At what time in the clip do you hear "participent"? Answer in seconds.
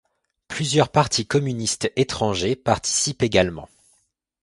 2.55-3.21